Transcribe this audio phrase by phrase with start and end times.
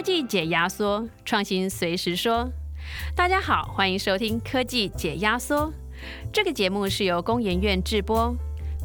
[0.00, 2.50] 科技解压缩，创新随时说。
[3.14, 5.70] 大家好，欢迎收听科技解压缩。
[6.32, 8.34] 这个节目是由工研院制播，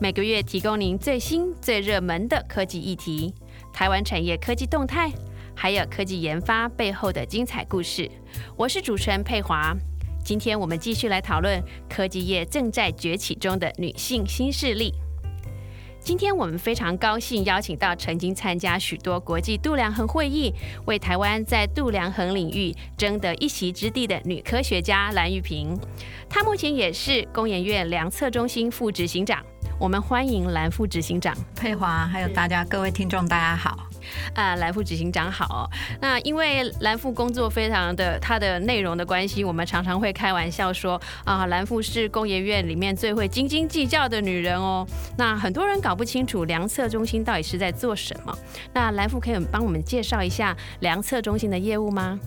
[0.02, 3.34] 每个月提供您最新最热门的科技议题、
[3.72, 5.10] 台湾产业科技动态，
[5.56, 8.12] 还有科技研发背后的精彩故事。
[8.58, 9.74] 我是主持人佩华。
[10.22, 14.94] 今天我们继续来讨论科技业正在崛起中的女性新势力。
[16.06, 20.54] 今天我们非常高兴邀请到曾经参加许多国际度量衡会议，
[20.86, 25.76] 为台湾在度量衡领域争得一席之地的女科学家蓝玉萍。
[26.30, 29.44] 她目前也是工研院量测中心副执行长。
[29.80, 33.88] 我们欢迎蓝副执行长佩华，还有大家各位听众，大家好。
[34.34, 35.70] 啊，蓝副执行长好。
[36.02, 44.86] 那因为蓝副工作非常的他的内容的关系，我们常常会开玩笑说啊，蓝副是工研院里面最会斤斤计较的女人哦。
[45.18, 48.38] 那很多人搞不清楚量测中心到底是在做什么。
[48.74, 52.20] 那蓝副可以帮我们介绍一下量测中心的业务吗？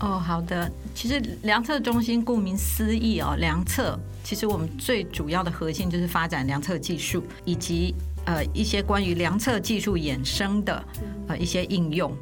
[0.00, 0.70] 哦，好的。
[0.94, 7.94] 其实量测中心顾名思义哦，量测其实我们最主要的核心就是发展量测技术以及。
[8.28, 10.84] 呃，一些关于量测技术衍生的
[11.28, 12.14] 呃一些应用，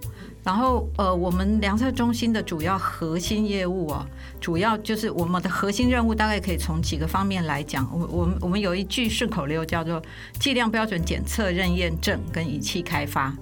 [0.45, 4.07] 然后呃，我们量测中心的主要核心业务啊，
[4.41, 7.91] 主要就是我们的核心任务，大概可以从几个方面来讲。
[7.93, 10.01] 我我们我们有一句顺口溜叫做
[10.39, 13.37] “计量标准检测认验证跟仪器开发”，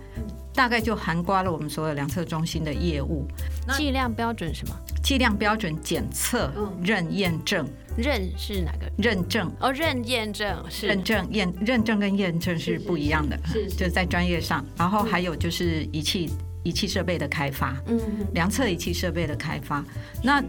[0.54, 3.28] 大概就涵盖了我们所有量测中心的业务。
[3.76, 4.74] 计量标准什么？
[5.02, 6.50] 计量标准检测
[6.82, 7.68] 认验证。
[7.96, 8.90] 认是哪个？
[8.96, 14.64] 认证哦，认验证是认证验认证跟验证是不一样的，是就是在专业上。
[14.76, 16.30] 然后还有就是仪器
[16.62, 18.00] 仪器设备的开发，嗯，
[18.32, 19.84] 量测仪器设备的开发。
[20.22, 20.42] 那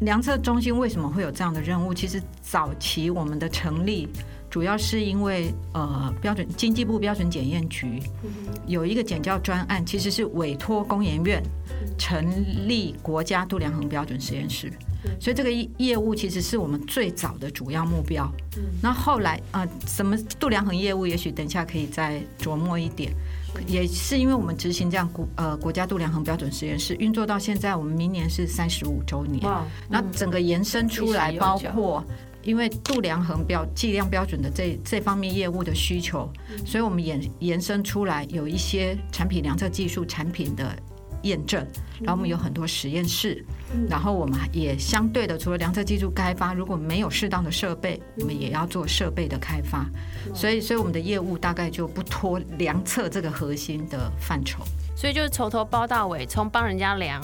[0.00, 1.92] 量测中心为什么会有这样的任务？
[1.92, 4.08] 其实早期我们的成立，
[4.48, 8.00] 主要是因为呃标准经济部标准检验局
[8.66, 11.42] 有一个检教专案，其实是委托工研院
[11.98, 12.24] 成
[12.68, 14.72] 立国家度量衡标准实验室。
[15.20, 18.30] 所以这个业务其实是我们最早的主要目标。
[18.82, 23.12] 那后来啊，什么度量衡业务，也许等一下可以再琢磨一点。
[23.66, 29.42] 也是因为我们执行这样国呃国家度量衡标准实验室运作到现在，我们明年是三十五周年。
[29.88, 32.04] 那整个延伸出来，包括
[32.42, 36.30] 因为度量衡标计量标准的这这方面业务的需求，
[36.66, 40.76] 所以我们延延伸出来有一些产品量测技术产品的。
[41.22, 41.66] 验证，
[42.00, 43.44] 然后我们有很多实验室，
[43.88, 49.86] 然后我们也相对的，除了量测技术开发，如果没有适当的设备，我们也要做设备的开发。
[50.34, 54.62] 所以，所以我们的业务大概就不脱量测这个核心的范畴。
[54.96, 57.22] 所以就是从头包到尾，从帮人家量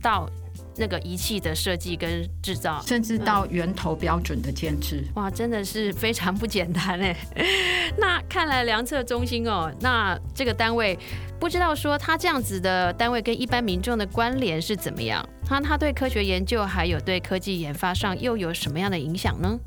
[0.00, 0.28] 到。
[0.76, 7.16] 那个仪器的设计跟制造，甚至到源头标准的监制，哇，真的是非常不简单哎。
[7.98, 10.98] 那看来量测中心哦，那这个单位
[11.38, 15.24] 不知道说它这样子的单位跟一般民众的关联是怎么样？
[15.46, 19.58] 它它对科学研究还有对科技研发上又有什么样的影响呢？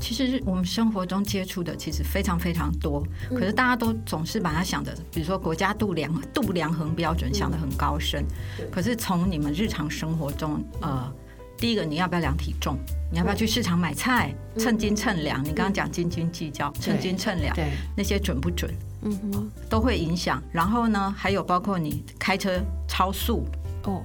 [0.00, 8.24] 其实我们生活中接触的其实非常非常多，可是大家都总是把它想的，比如说国家度量度量衡标准想的很高深，
[8.72, 11.12] 可是从你们日常生活中，呃，
[11.58, 12.78] 第一个你要不要量体重？
[13.12, 14.34] 你要不要去市场买菜？
[14.56, 15.44] 称斤称两？
[15.44, 17.54] 你刚刚讲斤斤计较，称斤称两，
[17.96, 18.72] 那些准不准？
[19.02, 20.42] 嗯哼，都会影响。
[20.52, 23.44] 然后呢，还有包括你开车超速
[23.84, 24.02] 哦，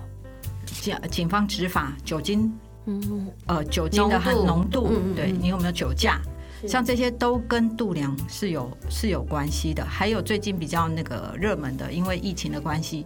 [0.66, 2.52] 警警方执法酒精。
[2.85, 6.22] 嗯，呃，酒精的含浓度，对你有没有酒驾？
[6.68, 9.85] 像这些都跟度量是有是有关系的。
[9.85, 13.06] 还有最近比较那个热门的，因为疫情的关系，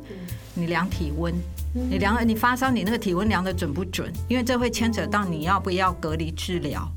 [0.53, 1.33] 你量体温，
[1.73, 4.13] 你量你发烧，你那个体温量的准不准？
[4.29, 6.89] 因为这会牵扯到你要不要隔离治疗。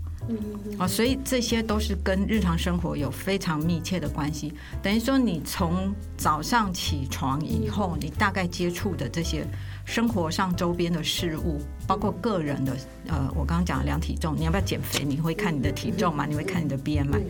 [0.78, 4.54] 哦，所以这些都是跟日常生活有非常密切的关系。
[4.80, 9.44] 等于说，你从早上起床以后，你大概接触的这些
[9.84, 12.76] 生活上周边的事物，包括个人的，
[13.08, 15.04] 呃，我刚刚讲的量体重，你要不要减肥？
[15.04, 16.24] 你会看你的体重吗？
[16.26, 17.22] 你会看你的 BMI？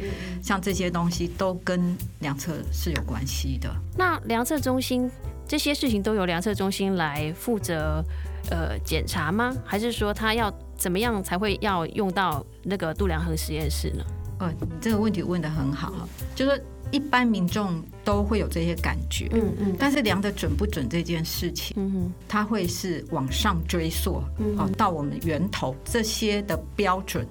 [0.42, 3.74] 像这些东西都跟量测是有关系的。
[3.96, 5.10] 那量测中心
[5.46, 8.04] 这些事情都由量测中心来负责
[8.50, 9.54] 呃检查吗？
[9.64, 10.52] 还是说他要？
[10.74, 14.04] 怎么样才会要用到那个度量衡实验室呢？
[14.40, 16.60] 呃，你这个问题问的很好，就是
[16.90, 24.22] 一般民众都会有这些感觉，嗯嗯，但是量的准不准这件事情，它会是往上追溯，
[24.56, 27.26] 哦，到我们源头这些的标准，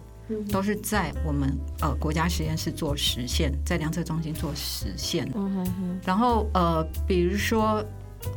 [0.51, 7.83] 都是在我们呃国家实验室做实现，在量测中心做实现，嗯哼哼，然后呃，比如说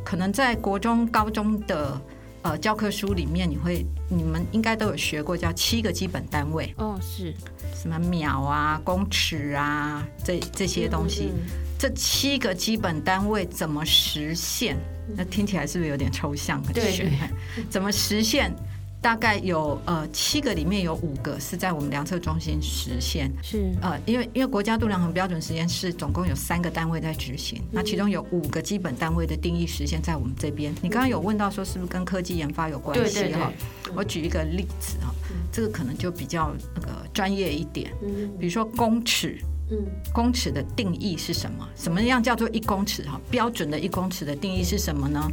[0.03, 2.01] 可能在国中、高中的。
[2.45, 7.33] 呃教科书里面，你会你们应该都有学过，叫七个基本单位，哦，是。
[7.73, 11.31] 什么秒啊、公尺啊，这这些东西。
[11.77, 14.77] 这七个基本单位怎么实现？
[15.15, 16.63] 那听起来是不是有点抽象？
[16.63, 17.11] 很对玄？
[17.69, 18.53] 怎么实现？
[19.01, 23.31] 大概有呃七个里面有五个是在我们量测中心实现。
[23.43, 30.73] 是呃，因为因为国家度量衡标准实验室总共有三个单位在执行，那其中有五个基本单位的定义实现在我们这边。
[30.81, 33.53] 你刚刚有问到说是不是跟科技研发有关系哈？
[33.93, 35.13] 我举一个例子哈，
[35.51, 37.93] 这个可能就比较那个专业一点，
[38.39, 39.39] 比如说公尺。
[39.71, 39.77] 嗯
[40.13, 41.67] 公尺的定义是什么？
[41.75, 43.03] 什么样叫做一公尺？
[43.03, 45.29] 哈，标准的一公尺的定义是什么呢？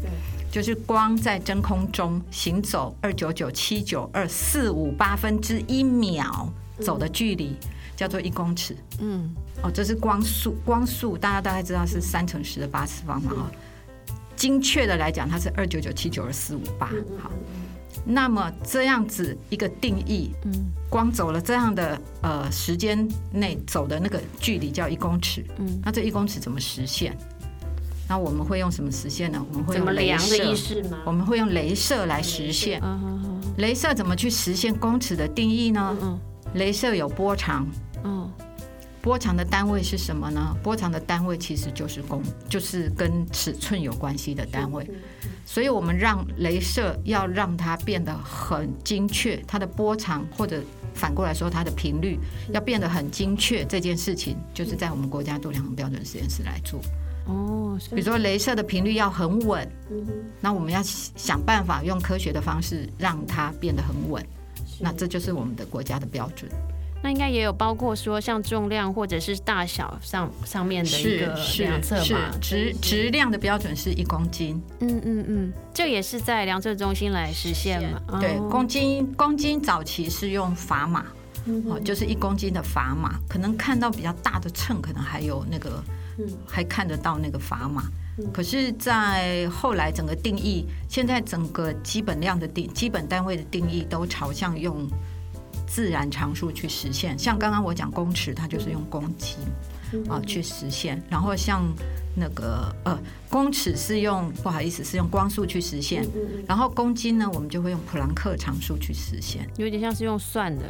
[0.51, 7.57] 就是光在真空中行走二九九七九二四五八分之一秒走的距离，
[7.97, 8.77] 叫做一公尺。
[9.01, 13.51] 嗯哦，这是光速，光速大家大概知道是三乘十的八次方嘛哈。
[14.35, 16.89] 精确的来讲，它是二九九七九二四五八。
[17.19, 17.31] 好，
[18.05, 20.53] 那么这样子一个定义，嗯
[20.89, 25.45] 光走了这样的呃时间内走的那个距离叫一公尺。
[25.59, 27.17] 嗯，那这一公尺怎么实现？
[28.09, 29.43] 那我们会用什么实现呢？
[29.51, 30.99] 我们会用镭量的意射，吗？
[31.07, 32.83] 我们会用镭射来实现。
[33.59, 35.97] 镭射怎么去实现公尺的定义呢？
[36.03, 36.19] 嗯
[36.55, 37.67] 镭射有波长，
[38.05, 38.31] 嗯
[39.03, 40.57] 波长的单位是什么呢？
[40.63, 44.89] 波长的单位其实就是公，就是跟尺寸有关系的单位。
[45.45, 50.63] 所以我们让镭射要让它变得很精确，它的波长或者
[50.95, 52.17] 反过来说它的频率
[52.53, 56.81] 要变得很精确，这件事情就是在我们国家度量衡标准实验室来做。
[57.27, 59.69] 哦，比如说镭射的频率要很稳，
[60.41, 64.25] 那我们要想办法用科学的方式让它变得很稳。
[64.79, 66.49] 那这就是我们的国家的标准。
[67.03, 72.31] 那应该也有包括说像重量或者是大小上上面的一个量测是嘛？
[72.41, 78.21] 质质量的标准是一公斤，嗯嗯嗯，这也是在量测中心来实现嘛？
[78.21, 81.05] 对，哦公斤公斤早期是用砝码，
[81.67, 85.83] 哦，就是一公斤的砝码，可能看到比较大的秤，可能还有那个，
[86.47, 87.83] 还看得到那个砝码。
[88.31, 94.87] 可是，在后来整个定义，现在整个基本量的定基本单位的定义都朝向用
[95.75, 97.19] 自然常数去实现。
[97.19, 99.39] 像刚刚我讲公尺，它就是用公斤
[100.07, 101.03] 啊去实现。
[101.09, 101.63] 然后像
[102.15, 102.99] 那个呃
[103.31, 106.07] 公尺是用不好意思是用光速去实现，
[106.47, 109.49] 然后公斤呢我们就会用普朗克常数去实现。
[109.57, 110.65] 有点像是用算的。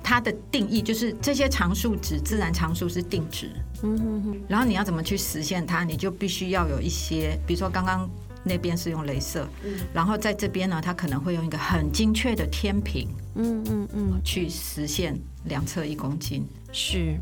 [0.00, 3.50] 它的定义就是这些常数值，自然常数是定值，
[3.82, 8.08] 嗯哼哼，然后你要怎么去实现它，你就必须要有一些，比如说刚刚
[8.42, 9.46] 那边是用镭射，
[9.92, 13.06] 然后在这边呢，它可能会用一个很精确的天平
[13.38, 16.46] 嗯嗯嗯，去实现量测一公斤。
[16.70, 17.16] 是。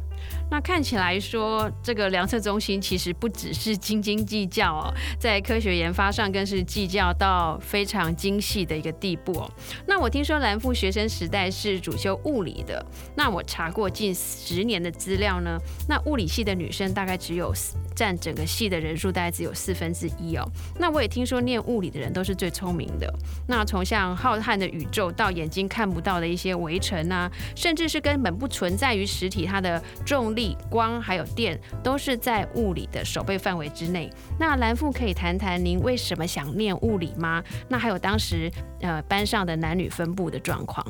[0.51, 9.51] 那看起来说，这个量测中心其实不只是斤斤计较哦，在科学研发上更是计较到非常精细的一个地步哦。
[9.87, 12.85] 那我听说蓝富学生时代是主修物理的，
[13.15, 15.59] 那我查过近十年的资料呢，
[15.89, 17.53] 那物理系的女生大概只有
[17.95, 20.45] 占整个系的人数大概只有四分之一哦。
[20.79, 23.13] 那我也听说念物理的人都是最聪明的。
[23.47, 34.11] 那从像浩瀚的宇宙到眼睛看不到的一些围城啊，甚至是根本不存在于实体，它的重力、光还有电都是在物理的守备范围之内。
[34.39, 37.43] 那蓝富可以谈谈您为什么想念物理吗？
[37.69, 38.51] 那还有当时
[38.81, 40.87] 呃班上的男女分布的状况。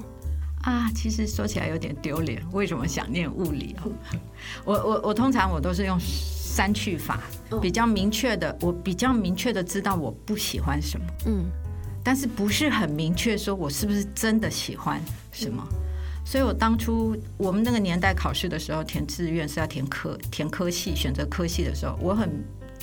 [0.63, 2.43] 啊，其实说起来有点丢脸。
[2.51, 3.93] 为什么想念物理哦？
[4.65, 7.21] 我我我通常我都是用删去法，
[7.63, 11.45] 比较明确的，我比较明确的知道我不喜欢什么，嗯
[12.07, 15.67] 但是不是很明确说我是不是真的喜欢什么。
[16.25, 22.31] 所以我当初我们那个年代考试的时候，填志愿是要填科填科系，选择科系的时候，我很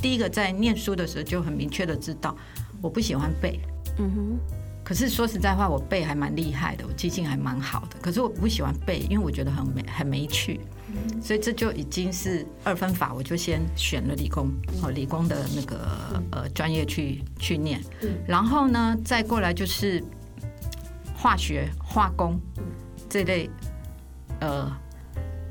[0.01, 2.36] 第一个在念书的时候就很明确的知道
[2.82, 3.62] 我不喜欢背。
[3.98, 4.39] 嗯哼，
[4.84, 7.98] 可是说实在话，我背还蛮厉害的，我记性还蛮好的。
[8.02, 10.60] 可是我不喜欢背，因为我觉得很没很没趣，
[11.22, 14.50] 所以这就已经是二分法，我就先选了理工，
[14.82, 17.82] 哦，理工的那个呃专业去去念，
[18.28, 20.04] 然后呢，再过来就是
[21.16, 22.40] 化学、化工
[23.10, 23.50] 这类，
[24.42, 24.70] 呃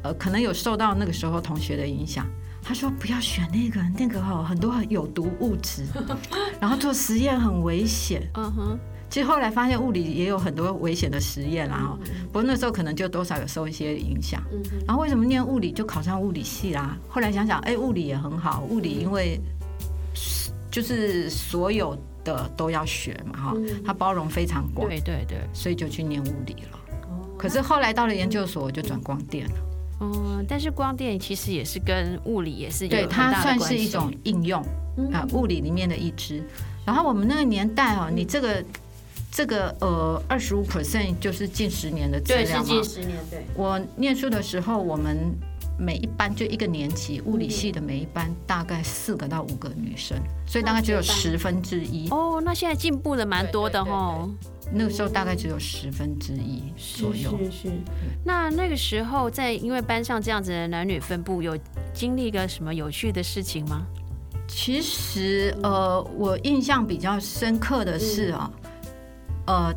[0.02, 2.26] 呃，可能有受到那个时候同学的影响。
[2.64, 5.84] 他说不要选那个，那个哦很多有毒物质，
[6.60, 8.22] 然后做实验很危险。
[8.34, 8.78] 嗯哼，
[9.12, 11.98] 其实后来发现物理也有很多危险的实验啦，哈。
[12.28, 14.42] 不过那时候可能就多少有受一些影响。
[14.86, 16.96] 然后为什么念物理就考上物理系啦？
[17.10, 19.38] 后来想想，哎，物理也很好，物理因为
[20.70, 23.54] 就是所有的都要学嘛，哈，
[23.84, 26.80] 它包容非常广，对对对，所以就去念物理了。
[27.36, 29.54] 可是后来到了研究所，我就转光电了。
[30.00, 34.62] 嗯，但是光电其实也是跟物理也是有对，它算是一种应用
[35.12, 36.42] 啊，物理里面的一支。
[36.86, 38.64] 然后我们那个年代哦，你这个
[39.32, 42.84] 这个呃二十五 percent 就是近十年的资对，是近。
[42.84, 45.34] 十年，对，我念书的时候，我们
[45.78, 52.10] 每一班就一个年级，物理系的每一班大概四个到五个女生，所以大概只有十分之一。
[52.10, 54.28] 哦，那现在进步的蛮多的哦。
[54.70, 57.38] 那个时候大概只有十分之一左右。
[57.50, 57.68] 是是。
[58.24, 61.56] 那那个时候在因为班上这样子的男女分布，有
[61.94, 63.86] 经历个什么有趣的事情吗？
[64.48, 68.50] 其实呃，我印象比较深刻的是啊，
[69.46, 69.74] 呃，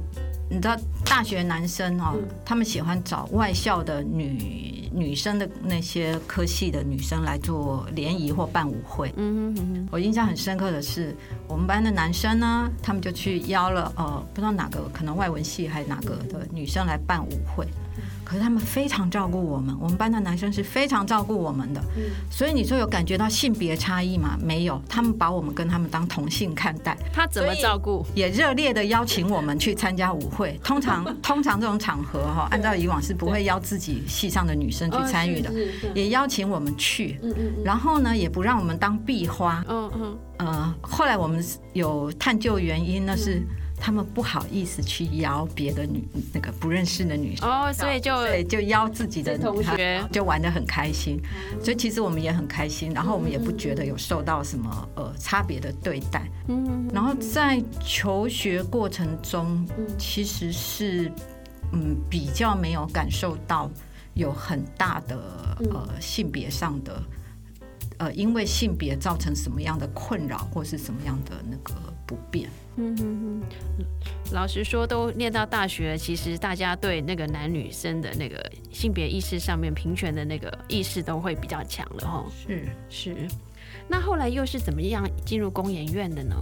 [0.49, 9.11] 你知道大学男生哦，他们喜欢找外校的女女生的那些科系的女生来做联谊或办舞会。
[9.17, 11.15] 嗯哼嗯哼，我印象很深刻的是，
[11.47, 17.67] 我们班的男生呢，他们就去邀了呃，不知道哪个可能外文系还是哪个的女生来办舞会。
[18.25, 21.81] 可是他们非常照顾我们，我们班的男生是非常照顾我们的，
[22.29, 24.37] 所以你说有感觉到性别差异吗？
[24.41, 28.05] 没有，他们把我们跟他们当同性看待，他怎么照顾？
[28.15, 30.59] 也热烈的邀请我们去参加舞会。
[30.63, 35.51] 通常 通常这种场合哈，按照以往是不会邀自己系上的女生去参与的，
[35.93, 37.19] 也邀请我们去，
[37.63, 39.63] 然后呢，也不让我们当壁花。
[39.67, 43.41] 嗯嗯，呃，后来我们有探究原因，那是
[43.85, 47.47] 他们不好意思去邀别的女那个不认识的女生。
[47.47, 50.03] 哦，所以就对，就邀自己的同学。
[50.11, 51.21] 就玩的很开心，
[51.63, 56.27] 所以其实我们也很开心，然后我们也不觉得有受到什么呃差别的对待。
[56.47, 59.63] 嗯，然后在求学过程中，
[59.99, 61.11] 其实是
[61.71, 63.69] 嗯比较没有感受到
[64.15, 65.15] 有很大的
[65.71, 67.03] 呃性别上的
[67.99, 72.49] 呃因为性别造成什么样的困扰或是什么样的那个不变。
[72.77, 73.85] 嗯哼哼，
[74.33, 82.25] 老实说，都念到大学，其实大家对那个男女生的那个性别意识上面平权的那个意识都会比较强了哈。
[82.45, 83.15] 是是，
[83.87, 86.35] 那后来又是怎么样进入工研院的呢？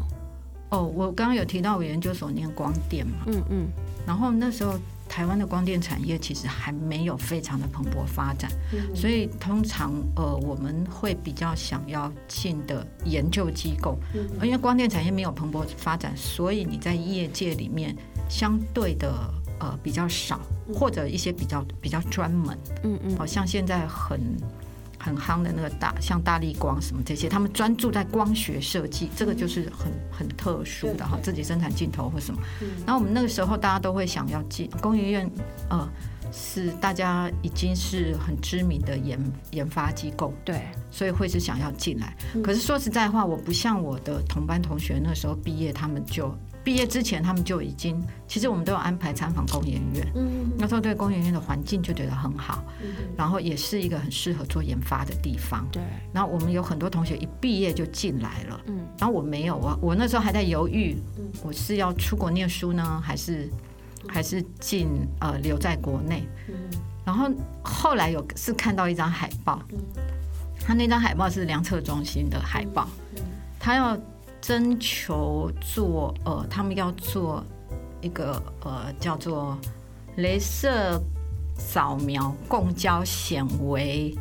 [0.70, 3.67] 哦，我刚刚有提到我研究所念光电嘛，嗯嗯，
[4.08, 4.79] 然后那时候
[5.13, 8.50] 台湾的光电产业其实还没有非常的蓬勃发展，
[8.96, 13.96] 所以通常呃我们会比较想要进的研究机构，
[14.41, 17.96] 因为光电产业没有蓬勃发展，所以你在业界里面
[18.27, 19.13] 相对的
[19.60, 20.39] 呃比较少，
[20.74, 24.20] 或者一些比较比较专门，嗯嗯，好像现在很。
[25.03, 32.41] 很夯的那个大，像大力光什么这些，他们专注在光学设计，这个就是很很特殊的哈，自己生产镜头或什么。
[32.86, 35.31] 然后我们那个时候大家都会想要进工研院，
[35.69, 35.86] 呃，
[36.31, 39.19] 是大家已经是很知名的研
[39.51, 42.15] 研发机构，对，所以会是想要进来。
[42.41, 46.33] 可是说实在话，我不像我的同班同学那时候毕业，他们就。
[46.63, 50.12] 毕业之前，他们就已经，其实我们都有安排参访工研院。
[50.15, 52.63] 嗯，那时候对工研院的环境就觉得很好，
[53.17, 55.67] 然后也是一个很适合做研发的地方。
[55.74, 58.62] 对，然后我们有很多同学一毕业就进来了。
[58.67, 60.96] 嗯，然后我没有啊，我那时候还在犹豫，
[61.43, 63.50] 我是要出国念书呢，还是
[64.08, 64.88] 还是进
[65.20, 66.25] 呃留在国内？
[66.48, 66.55] 嗯，
[67.03, 67.29] 然后
[67.62, 69.62] 后来有是看到一张海报，
[70.65, 72.88] 他那张海报是量测中心的海报，
[73.60, 73.98] 他要。
[74.43, 77.41] 征求做呃，他们要做
[78.01, 79.57] 一个呃叫做
[80.17, 81.01] 镭射
[81.57, 84.13] 扫描共焦显微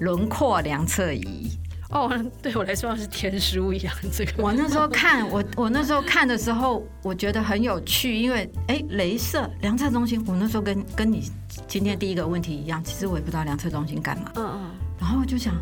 [0.00, 1.50] 轮廓量测仪。
[1.88, 3.92] 哦，对我来说是天书一样。
[4.12, 11.22] 这个我那时候看，我我那时候看的时候，我觉得很有趣，因为哎，镭射量测中心，我那时候跟跟你
[11.66, 14.30] 今天第一个问题一样，其实我也不知道量测中心干嘛。
[14.36, 14.70] 嗯嗯。
[15.00, 15.54] 然后我就想，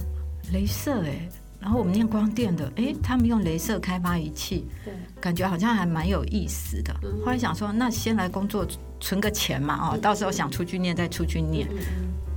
[0.52, 1.28] 镭射哎。
[1.60, 6.94] 然后我们念光电的，哎，他们用镭射开发仪器，对，感觉好像还蛮有意思的。
[7.24, 8.64] 后来想说，那先来工作
[9.00, 11.66] 存个钱嘛，哦，到时候想出去念再出去念，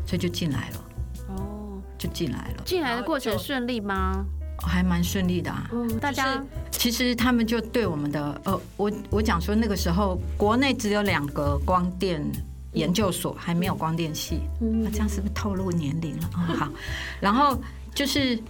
[0.08, 0.86] 所以就进来了。
[1.30, 2.64] 哦，就进来了。
[2.66, 4.26] 进来的过程顺利吗？
[4.58, 5.70] 还蛮顺利的啊。
[5.72, 12.24] 嗯，大家其实他们就对我们的，呃，我我讲说那个时候国内只有两个光电
[12.74, 14.40] 研究所，还没有光电系。
[14.62, 16.30] 嗯，那这样是不是透露年龄了？
[16.34, 16.70] 哦，好，
[17.20, 17.56] 然后
[17.94, 18.42] 就是。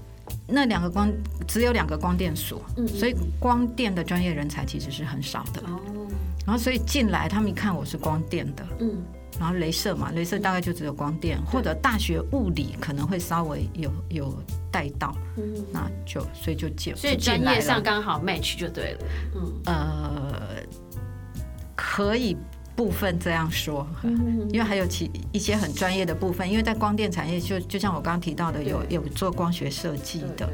[0.47, 1.11] 那两个光
[1.47, 5.61] 只有两个光电所，所以光电的专业人才其实是很少的。
[5.61, 5.79] 哦，
[6.45, 9.03] 然后所以进来他们一看我是光电的，嗯，
[9.39, 14.33] 然后镭射嘛，镭射大概就只有光电或者大学物理可能会稍微有有
[14.71, 18.99] 带到，嗯，那就所以就进，所以专业上刚好 match 就对了，
[19.35, 20.63] 嗯，呃，
[21.75, 22.35] 可以。
[22.75, 23.85] 部分这样说，
[24.51, 30.49] 因为还有其一些很专业的部分，因为在光电产业，就就像我刚刚提到的，有有做光学设计的，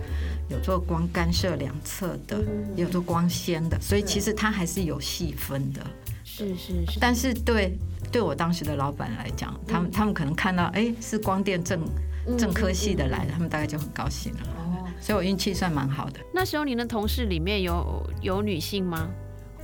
[0.50, 2.43] 有做光干涉两侧的，
[2.75, 5.86] 有做光纤的，所以其实它还是有细分的。
[6.24, 7.00] 是是是。
[7.00, 7.77] 但是对
[8.12, 11.79] 对我当时的老板来讲，他们他们可能看到，哎，是光电正
[12.38, 14.39] 正科系的来的，他们大概就很高兴了。
[14.57, 16.19] 哦，所以我运气算蛮好的。
[16.33, 19.07] 那时候您的同事里面有有女性吗？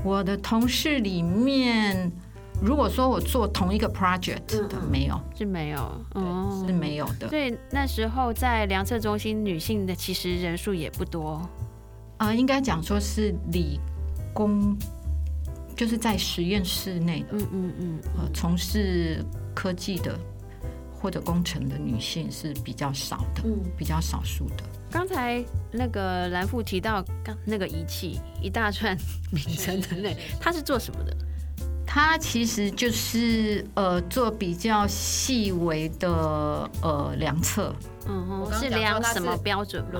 [0.03, 2.11] 我的同事里面，
[2.63, 5.79] 如果说我做同一个 project 的，没有，是没有，
[6.13, 7.27] 哦，是没有的。
[7.27, 11.41] 所以那时候在量测中心，女性的其实人数也不多。
[12.17, 13.81] 啊，应该讲说是理
[14.33, 14.77] 工，
[15.75, 19.21] 就是在实验室内，嗯嗯嗯，呃，从事
[19.53, 20.17] 科技的
[20.93, 24.63] 或者工程的女性是比较少的，嗯，比较少数的。
[24.89, 28.95] 刚才那个蓝富提到，刚那个仪器一大串
[29.31, 31.13] 名称的 那，它是做什么的？
[31.93, 37.71] 它其实就是呃做比较细微的呃量测，
[38.07, 39.99] 嗯哼，是量什么标准吗？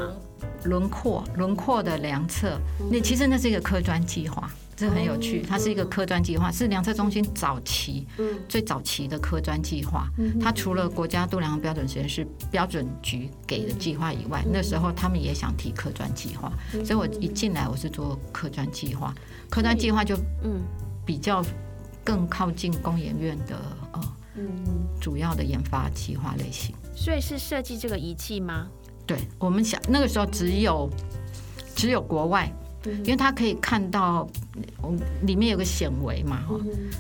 [0.64, 2.60] 轮廓轮廓的量测，
[2.90, 5.44] 那其实那是一个科专计划，这很有趣。
[5.48, 8.08] 它是一个科专计划，是量测中心早期
[8.50, 10.08] 最早期的科专计划。
[10.42, 16.52] 它除了国家度量标准实验室标准局给的计划以外，那时候他们也想提科专计划，
[16.84, 19.14] 所以我一进来我是做科专计划。
[19.48, 20.60] 科专计划就嗯
[21.06, 21.46] 比较
[22.04, 23.58] 更靠近工研院的
[23.94, 24.02] 呃
[25.00, 26.76] 主要的研发计划类型。
[26.96, 28.68] 所以是设计这个仪器吗？
[29.06, 30.90] 对我们想那个时候只有
[31.76, 32.50] 只有国外，
[32.86, 34.28] 因为它可以看到，
[35.24, 36.56] 里面有个显微嘛，哈，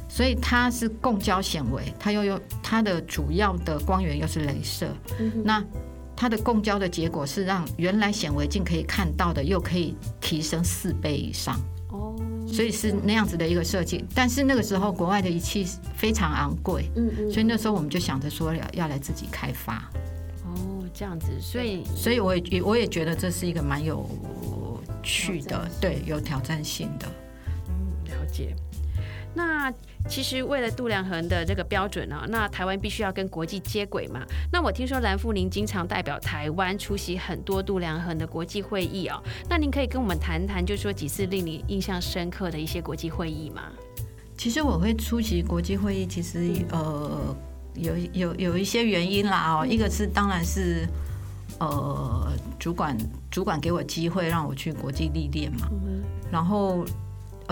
[0.09, 4.93] 所以它是共焦显微，它又有它的主要的光源又是镭射，
[5.43, 5.63] 那
[6.15, 11.72] 它的共焦的结果是让原来显微镜可以看到的又可以提升四倍以上，哦，
[12.53, 19.89] 所以是那样子的一个设计，但是那个时候国外的仪器非常昂贵，嗯嗯，所以那时候我们就想着说要要来自己开发。
[20.45, 24.07] 哦这样子，所以所以我也我也觉得这是一个蛮有
[25.01, 27.07] 趣的，对，有挑战性的。
[27.69, 27.73] 嗯，
[28.05, 28.55] 了解。
[29.33, 29.73] 那
[30.07, 34.21] 其实为了度量衡的这个标准啊，那台湾必须要跟国际接轨嘛。
[34.51, 39.21] 那我听说蓝富林经常代表台湾出席很多度量衡的国际会议哦。
[39.49, 43.63] 那您可以跟我们谈谈，就说几次令你印象深刻的一些国际会议吗？
[44.37, 47.35] 其实我会出席国际会议，其实呃。
[47.75, 50.87] 有有有一些原因啦哦，一个是当然是，
[51.59, 52.95] 呃，主管
[53.31, 55.67] 主管给我机会让我去国际历练嘛，
[56.31, 56.85] 然后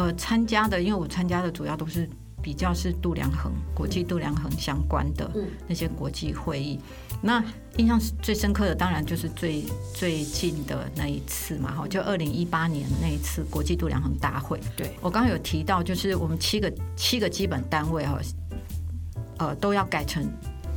[0.01, 2.09] 呃参加的，因为我参加的主要都是
[2.41, 5.29] 比较是度量衡、国际度量衡相关的
[5.67, 6.79] 那些国际会议。
[7.21, 7.43] 那
[7.77, 14.59] 印象最深刻的当然就是最最近的那一次嘛，哈，就二零一八年那一次国际度量衡大会。
[14.75, 18.19] 对我刚刚有提到，就是我们七个七个基本单位哈。
[19.37, 20.23] 呃，都要改成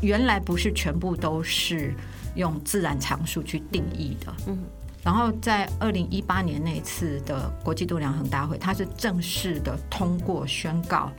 [0.01, 1.95] 原来不是全部都是
[2.35, 4.35] 用自然常数去定义的。
[4.47, 4.59] 嗯，
[5.05, 11.12] 然后在二零一八年那次的国际度量衡大会，它是正式的通过宣告，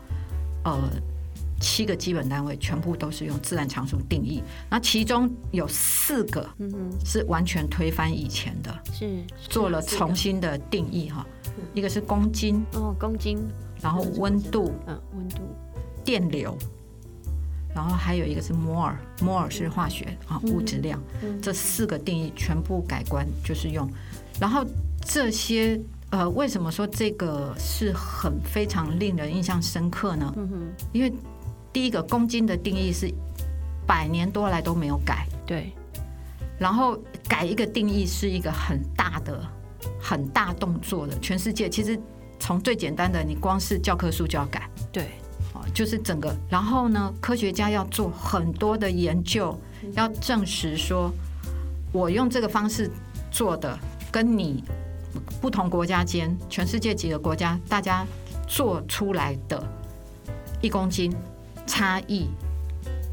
[0.64, 0.90] 呃，
[1.62, 4.42] 七个基本单位全部都是用自然常数定义。
[4.70, 11.26] 那其中有四个，嗯是完全推翻以前的，是做了重新的定义哈。
[11.74, 13.38] 一个是公斤，哦，公斤，
[13.82, 15.42] 然后温度，嗯，温度，
[16.04, 16.58] 电流。
[17.76, 20.98] 然后还有一个是摩尔，摩尔是化学啊物质量，
[21.42, 23.88] 这四个定义全部改观，就是用。
[24.40, 24.66] 然后
[25.06, 25.78] 这些
[26.10, 30.34] 呃，为什么说这个是很非常令人印象深刻呢？
[30.94, 31.14] 因为
[31.74, 33.14] 第一个公斤的定义是
[33.86, 35.74] 百年多来都没有改，对。
[36.58, 39.46] 然后改一个定义是一个很大的、
[40.00, 42.00] 很大动作的，全世界其实
[42.40, 45.10] 从最简单的，你光是教科书就要改，对。
[45.74, 49.58] 就是整个，然后呢，科学家要做很多的研究，
[49.94, 51.12] 要证实说，
[51.92, 52.90] 我用这个方式
[53.32, 53.78] 做的，
[54.12, 54.64] 跟你
[55.42, 58.06] 不同国家间，全世界几个国家，大家
[58.48, 59.64] 做出来的
[60.62, 61.14] 一公斤
[61.66, 62.30] 差异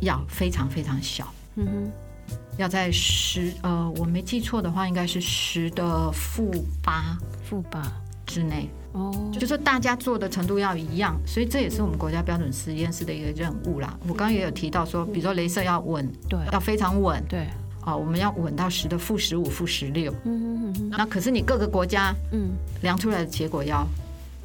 [0.00, 1.26] 要非常非常小。
[1.56, 6.50] 嗯哼，要在十呃，我没记错的话，应该是十的负
[6.82, 7.82] 八负八
[8.32, 8.70] 之内。
[8.92, 13.98] 哦，就说大家做的程度要一样，所以这也是我们国家标准实验室的一个任务啦。
[14.02, 17.46] 我刚刚也有提到说，比如说镭射要稳，对，要非常稳，对，
[17.86, 20.90] 哦，我们要稳到十的负十五、负十六，嗯嗯嗯。
[20.90, 22.50] 那可是你各个国家，嗯，
[22.82, 23.86] 量出来的结果要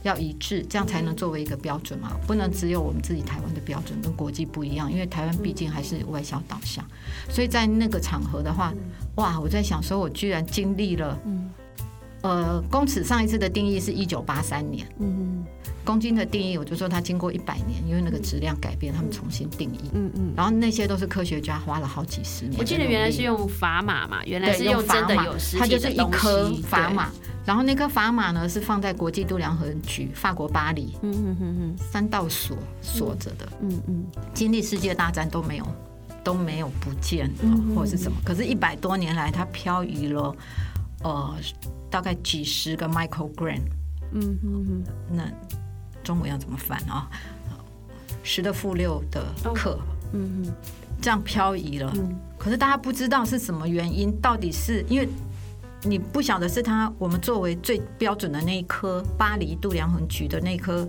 [0.04, 6.82] 要一致，这样才能作为一个标准嘛，不能只有我们自己台湾的标准跟国际不一样，因为台湾毕竟还是外销导向，
[7.30, 8.73] 所以在那个场合的话，
[9.15, 11.50] 哇，我在想说，我居然经历了，嗯。
[12.28, 14.86] 呃，公尺上一次的定义是一九八三年。
[15.00, 15.46] 嗯，
[15.86, 19.90] 公斤的定义，我就说它经过一百年，因为那个质量改变，他们重新定义。
[19.94, 20.34] 嗯嗯。
[20.36, 22.60] 然后那些都是科学家花了好几十年。
[22.60, 27.10] 我记得原来是用砝码嘛，原来是用真的有实它就是一颗砝码。
[27.46, 30.98] 然后那颗砝码呢是放在国际度量衡局，法国巴黎。
[31.02, 31.76] 嗯嗯嗯嗯。
[31.78, 33.48] 三道锁锁着的。
[33.62, 34.06] 嗯嗯。
[34.34, 35.66] 经历世界大战都没有
[36.26, 37.32] 都没有不见，
[37.74, 38.18] 或者是什么？
[38.26, 40.36] 可是，一百多年来，它漂移了。
[41.04, 41.36] 呃。
[41.90, 43.62] 大概几十个 microgram，
[44.12, 45.24] 嗯哼哼，那
[46.04, 47.10] 中文要怎么翻啊？
[48.24, 49.80] 十的负六的克，
[50.12, 50.54] 嗯嗯
[51.02, 51.90] 这样漂移了。
[51.96, 55.08] 嗯可是大家不知道是什么原因，到底是因为
[55.84, 60.86] 你不晓得是它我们作为最标准的那一颗巴黎度量衡局的那一颗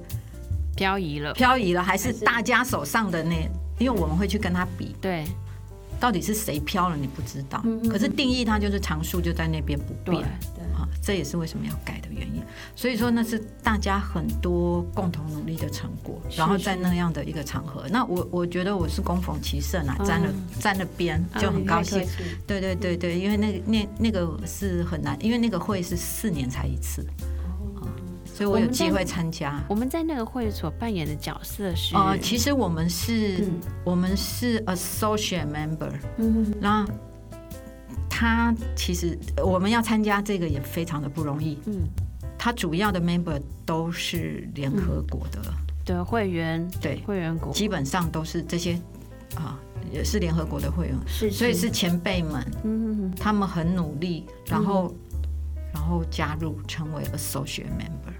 [0.74, 3.48] 漂移了，漂移了，还是还是大家手上的那？
[3.78, 5.24] 因为我们会去跟它比，对
[6.00, 7.88] 到底是谁飘了，你不知道嗯嗯。
[7.88, 10.22] 可是定义它就是常数就在那边不变。
[10.56, 12.42] 对，啊，这也是为什么要改的原因。
[12.76, 16.20] 所以说，那是大家很多共同努力的成果。
[16.30, 22.06] 是然后在那样的一个场合，那我我觉得我是恭逢其盛啊，沾了沾了边就很高兴。
[22.46, 27.27] 对对对对，因为那个那那个是很难，因为那个会是四年才一次，啊
[28.38, 29.60] 所以我有机会参加。
[29.68, 36.54] 我们在那个会所扮演的角色是，呃，其实我们是，嗯我们是 associate member，嗯。
[36.60, 36.86] 那
[38.08, 41.58] 他其实我们要参加这个也非常的不容易。
[41.66, 41.82] 嗯，
[42.38, 45.42] 他主要的 member 都是联合国的，
[45.84, 46.64] 的会员。
[46.80, 47.52] 对，会员国。
[47.52, 48.78] 基本上都是这些
[49.34, 49.58] 啊，
[49.90, 54.94] 也是联合国的会员，是，所以是前辈们，嗯嗯他们很努力，然后、
[55.74, 58.14] 然后加入成为 associate member。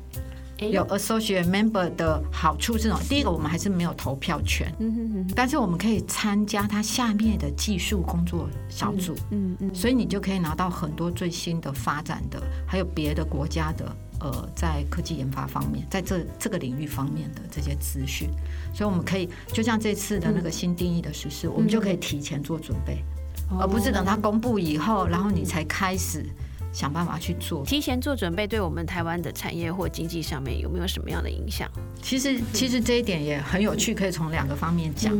[0.61, 3.01] 嗯，有 associate member 的好处是什么？
[3.09, 9.15] 第一个，我们还是没有投票权，嗯哼哼但是我们可以参加他下面的技术工作小组。
[9.31, 18.29] 嗯嗯所以你就可以拿到很多最新的发展的，还有别的国家的呃，在科技研发方面，在这这个领域方面的这些资讯。
[18.75, 23.03] 所以我们可以就像这次的那个新定义的实施，我们就可以提前做准备，
[23.51, 26.25] 哦而不是等它公布以后，然后你才开始
[26.73, 27.65] 想办法去做。
[27.65, 31.69] 提前做准备，对我们台湾的产业或经济上面有没有什么样的影响？
[32.03, 35.17] 其实其实这一点也很有趣，可以从两个方面讲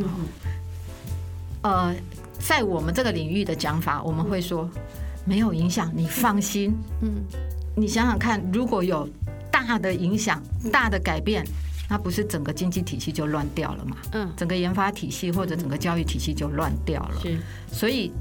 [1.61, 1.93] 呃，
[2.39, 4.69] 在我们这个领域的讲法，我们会说
[5.25, 6.73] 没有影响，你放心。
[7.01, 7.23] 嗯
[7.75, 9.07] 你想想看，如果有
[9.49, 11.45] 大的影响、大的改变，
[11.89, 13.97] 那不是整个经济体系就乱掉了吗？
[14.11, 17.21] 嗯，整个研发体系或者整个教育体系就乱掉了。
[17.21, 17.37] 是
[17.71, 18.11] 所以，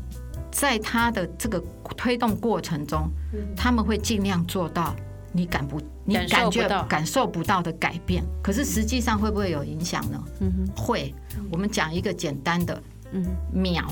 [0.51, 1.63] 在他的这个
[1.97, 3.11] 推动过程中，
[3.57, 4.95] 他们会尽量做到
[5.33, 8.25] 你感不你感觉到感受不到的改变。
[8.43, 10.23] 可是实际上会不会有影响呢？
[10.41, 11.15] 嗯哼会。
[11.51, 12.83] 我们讲一个简单的
[13.13, 13.85] 嗯秒，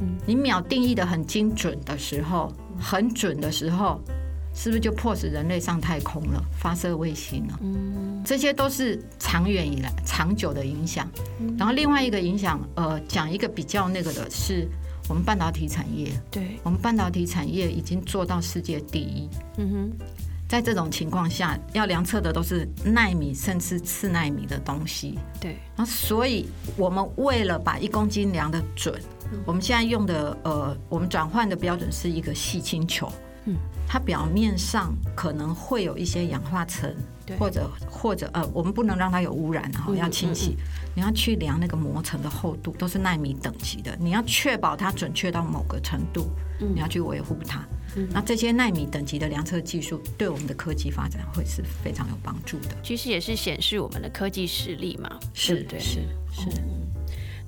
[0.00, 4.00] 嗯你秒定义的很精准的时候，很准的时候，
[4.54, 7.58] 是不是就迫使人类上太空了，发射卫星了？
[7.62, 11.06] 嗯这些都是长远以来长久的影响。
[11.58, 14.66] 然后另外一个影响，呃，讲一个比较那个的是
[15.08, 19.28] 我们半导体产业，对，我们半导体产业已经做到世界第一。
[19.58, 20.06] 嗯哼。
[20.46, 25.18] 在这种情况下，要量测的都是纳米甚至次纳米的东西。
[25.40, 28.94] 对，然后，所以我们为了把一公斤量的准，
[29.46, 33.10] 我们现在用的呃，我们转换的标准是一个细氢球，
[33.46, 33.56] 嗯，
[33.88, 40.56] 它表面上可能会有一些氧化层对，或者或者呃，我们不能让它有污染，然后嗯要清洗，
[40.94, 46.26] 你要去量那个膜层的厚度，都是纳米等级的，你要确保它准确到某个程度，
[46.60, 47.64] 嗯你要去维护它。
[48.10, 52.70] 那这些纳米等级的量测技术，对我们的科技发展会是非常有帮助的。
[52.82, 55.78] 其实也是显示我们的科技实力嘛，是对？
[55.78, 56.00] 是
[56.32, 56.48] 是。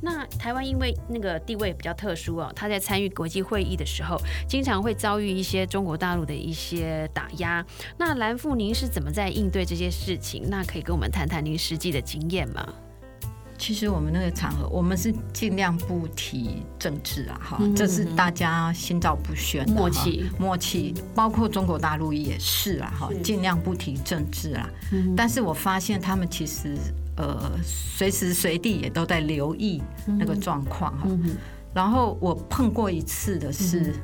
[0.01, 7.65] 那台湾因为那个地位比较特殊哦，他在参与国际会议的时候，经常会遭遇一些中国大陆的一些打压。
[7.99, 10.45] 那蓝富，您是怎么在应对这些事情？
[10.49, 12.67] 那可以跟我们谈谈您实际的经验吗？
[13.59, 24.69] 其实我们那个场合，我们是尽量不提政治啊，哈、嗯这是大家心照不宣的默契默契，包括中国大陆也是啊，哈，尽量不提政治啊。
[24.93, 26.77] 嗯但是我发现他们其实
[27.17, 31.07] 呃随时随地也都在留意那个状况哈。
[31.09, 31.37] 嗯
[31.75, 33.95] 然后我碰过一次的是，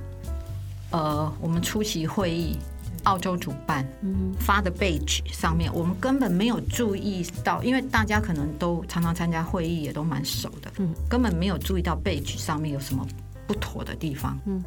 [0.90, 2.59] 呃，我们出席会议，
[3.05, 13.07] 澳洲主办，嗯发的 page 上面，我们根本没有注意到，因为大家可能都常常参加会议，也都蛮熟的，嗯根本没有注意到 page 上面有什么
[13.46, 14.38] 不妥的地方。
[14.44, 14.62] 嗯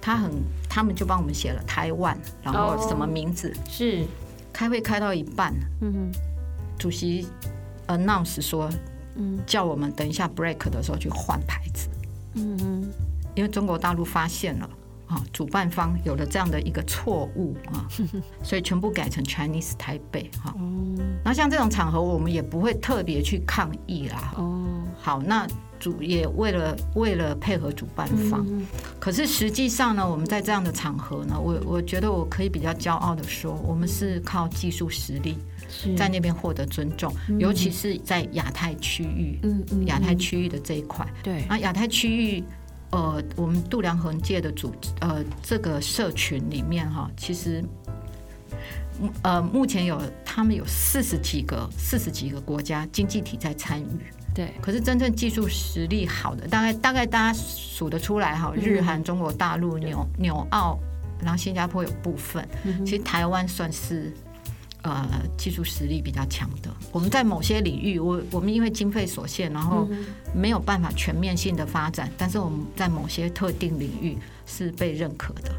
[0.00, 0.32] 他很，
[0.68, 3.54] 他们就帮我们写了台湾，然后什么名字。
[3.68, 4.02] 是，
[4.50, 6.12] 开会开到一半，嗯哼
[6.82, 7.28] 主席
[7.86, 8.68] announce 说，
[9.14, 9.38] 嗯。
[9.46, 11.88] 叫我们等一下 break 的时候去换牌子，
[12.34, 12.92] 嗯嗯。
[13.36, 14.68] 因为中国大陆发现了。
[15.12, 17.86] 啊，主办方有了这样的一个错误啊，
[18.42, 20.54] 所以全部改成 Chinese 台北哈。
[20.58, 20.96] 哦。
[21.24, 24.32] 那像这种场合，我们也不会特别去抗议啦。
[24.36, 25.46] 哦，好，那
[25.78, 28.64] 主也为了为了配合主办方，嗯
[28.98, 35.36] 可是实际上呢，我们在这样的场合呢，我我觉得我可以比较骄傲的说，我们是靠技术实力
[35.96, 41.06] 在那边获得尊重，尤其是在亚太区域，嗯嗯亚太区域的这一块。
[41.22, 41.42] 对。
[41.48, 42.44] 啊，亚太区域，
[42.92, 47.64] 呃，我们度量衡界的组呃这个社群里面哈，其实
[49.22, 53.86] 呃，目前有他们有四十几个、四十几个国家经济体在参与。
[54.34, 60.78] 对，可是真正技术实力好的，大概大概大家数得出来哈，日韩、中国大陆、纽纽澳，
[61.20, 62.46] 然后新加坡有部分，
[62.84, 64.12] 其实台湾算是
[64.82, 66.70] 呃技术实力比较强的。
[66.90, 69.88] 我们在某些领域，我我们因为经费所限，然后
[70.34, 75.54] 没有办法全面性的发展，但是我们在某些特定领域是被认可的，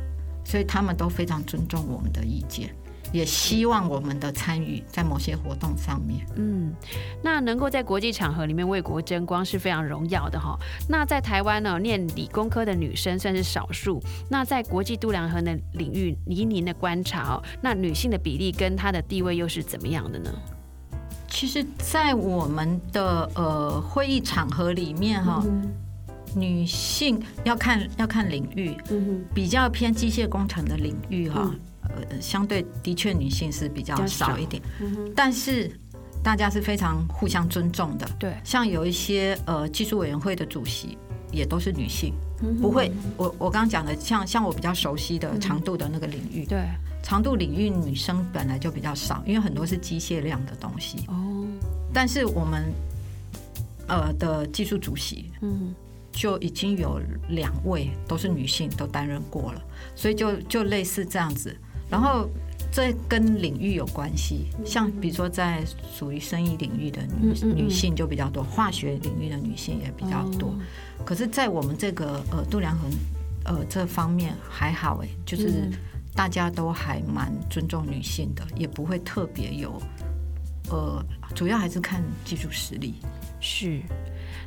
[0.46, 2.74] 所以他们都非常尊重我们的意见。
[3.14, 6.26] 也希望我们的参与在某些活动上面。
[6.36, 6.74] 嗯，
[7.22, 10.58] 那能够在国际场合里面为国争光是非常荣耀的哈。
[10.90, 14.02] 那在台湾呢，念理工科的女生算是少数。
[14.30, 20.30] 那在国际度量衡的领域，以您的观察哦，那女性的比例跟她的地位又是怎么样的呢？
[21.28, 25.44] 其实，在我们的呃会议场合里面哈，
[26.36, 31.50] 女性要看要看领域，嗯比较偏机械工程的领域哈。
[31.90, 34.62] 呃，相对的确女性是比较少一点，
[35.16, 35.72] 但是
[36.24, 38.08] 大家是非常互相尊重的。
[38.20, 40.98] 对，像有一些呃技术委员会的主席
[41.32, 42.14] 也都是女性，
[42.62, 42.92] 不会。
[43.18, 46.64] 我我刚刚讲的，像像我比较熟悉的长度的那个领域，对，
[47.04, 51.06] 长度领域女生本来就比较少，因为很多是机械量的东西。
[51.08, 51.46] 哦，
[51.94, 52.74] 但是我们
[53.88, 55.74] 呃的技术主席，嗯。
[56.16, 59.62] 就已经有两位都是女性都担任过了，
[59.96, 61.58] 所以就就类似这样子。
[61.94, 62.28] 然后
[62.72, 70.56] 这跟领域有关系，像比如说在属于生意领域的女女性就比较多，化学领域的女性也比较多。
[71.06, 72.90] 可是，在我们这个呃度量衡
[73.46, 75.70] 呃这方面还好哎，就是
[76.16, 79.80] 大家都还蛮尊重女性的，也不会特别有
[80.72, 82.96] 呃，主要还是看技术实力。
[83.40, 83.84] 是。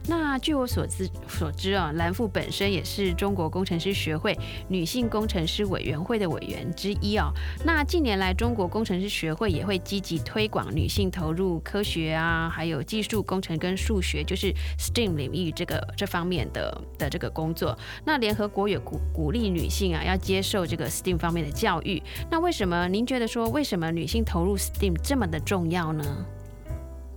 [0.06, 4.36] 那据我所知所知啊，蓝富本身也是中国工程师学会
[4.68, 7.32] 女性工程师委员会的委员之一哦。
[7.64, 17.76] 那近年来，中国工程师学会也会积极推广女性投入科学啊，还有技术工程跟数学，就是 STEAM 领域这个这方面的的这个工作。
[18.04, 22.02] 那联合国也鼓鼓励女性啊，要接受这个 STEAM 方面的教育。
[22.30, 26.26] 那为什么您觉得说，为什么女性投入 STEAM 这么的重要呢？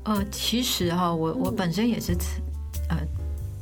[0.03, 2.15] 呃，其实哈，我我本身也是。
[2.89, 2.97] 呃，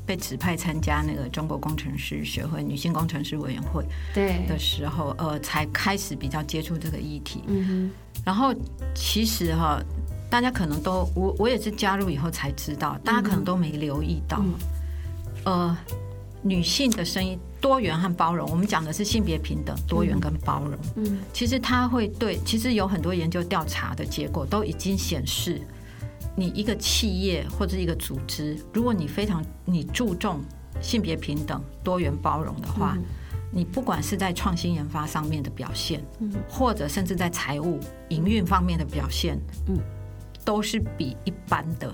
[0.06, 7.44] 被指派参加那个中国工程师学会女性工程师委员会对的时候，呃，才开始比较接触这个议题。
[7.48, 7.92] 嗯哼。
[8.26, 8.54] 然后
[8.96, 9.82] 其实哈，
[10.30, 14.44] 大家可能都我我也是加入以后才知道，大家可能都没留意到，
[15.46, 15.78] 呃，
[16.42, 20.80] 女性的声音多元和包容，我们讲的是性别平等、多元跟包容。
[20.96, 21.20] 嗯。
[21.32, 25.62] 其实它会对，其实有很多研究调查的结果都已经显示。
[26.39, 30.39] 你一个企业或者一个组织，如果你非常你注重
[30.80, 32.95] 性别平等、多元包容的话，
[33.52, 39.80] 你不管是在创新研发上面的表现，嗯，或者甚至在财务营运方面的表现，嗯，
[40.45, 41.91] 都是比一般的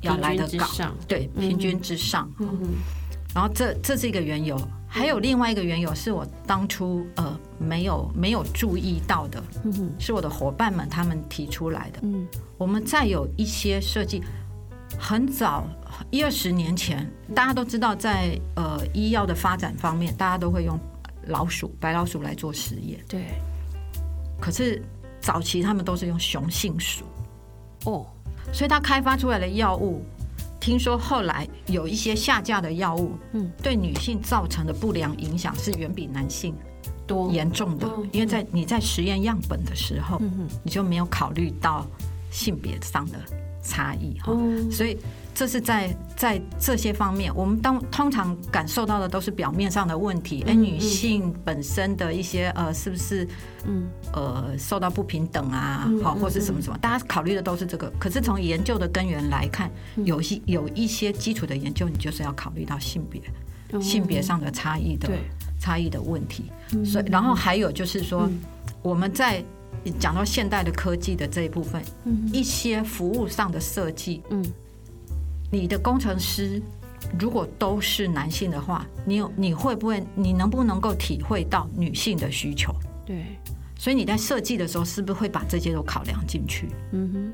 [0.00, 0.66] 要来得高，
[1.06, 2.32] 对，平均之上。
[2.40, 2.58] 嗯
[3.34, 4.58] 然后这这是一个缘由。
[4.94, 9.42] 还有另外一个缘由是我当初呃没有没有注意到的，
[9.98, 12.00] 是我的伙伴们他们提出来的。
[12.02, 12.28] 嗯，
[12.58, 14.22] 我们再有一些设计，
[14.98, 15.66] 很早
[16.10, 20.78] 一二十年前，大家都知道在呃医药的发展方面，大家都会用
[21.26, 23.00] 老鼠白老鼠来做实验。
[23.08, 23.24] 对。
[24.38, 24.82] 可是
[25.22, 27.06] 早期他们都是用雄性鼠。
[27.86, 28.06] 哦。
[28.52, 30.04] 所以他开发出来的药物。
[30.62, 36.54] 听说后来有一些下架的药物，嗯，对女性造成的不良影响是远比男性
[37.04, 37.28] 多。
[37.32, 40.22] 严重的，因为在你在实验样本的时候，
[40.62, 41.84] 你就没有考虑到
[42.30, 43.18] 性别上的
[43.60, 44.32] 差异哈，
[44.70, 44.96] 所以。
[45.34, 53.26] 这是在在这些方面，我们当通常感受到的都是表面上的问题，哎，女性本身的一些呃，是不是
[53.66, 53.88] 嗯。
[54.14, 57.90] 呃受到不平等啊，好，或是什么什么，大家考虑的都是这个。
[57.98, 59.70] 可是从研究的根源来看，
[60.04, 63.22] 有些有一些基础的研究，你就是要考虑到性别
[63.80, 65.08] 性别上的差异的
[65.58, 66.52] 差异的问题。
[66.84, 68.28] 所以，然后还有就是说，
[68.82, 69.42] 我们在
[69.98, 71.82] 讲到现代的科技的这一部分，
[72.34, 74.44] 一些服务上的设计，嗯。
[75.52, 76.60] 你的工程师
[77.18, 82.74] 如果都是男性的话，你有你会不会你能不能够体会到女性的需求？
[83.04, 83.24] 对，
[83.78, 86.68] 所以你在设计的时候是不是会把这些都考量进去？
[86.92, 87.32] 嗯哼。